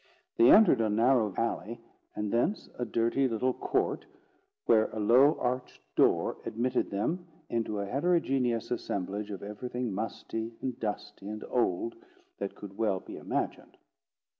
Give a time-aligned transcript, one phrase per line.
[0.35, 1.79] They entered a narrow alley,
[2.15, 4.03] and thence a dirty little court,
[4.65, 10.79] where a low arched door admitted them into a heterogeneous assemblage of everything musty, and
[10.79, 11.97] dusty, and old,
[12.39, 13.77] that could well be imagined.